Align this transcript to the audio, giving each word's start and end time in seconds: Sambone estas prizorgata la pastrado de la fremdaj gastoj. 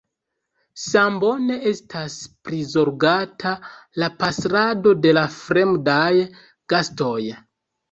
Sambone 0.83 1.57
estas 1.71 2.15
prizorgata 2.49 3.53
la 4.05 4.11
pastrado 4.25 4.97
de 5.05 5.15
la 5.21 5.29
fremdaj 5.37 6.11
gastoj. 6.75 7.17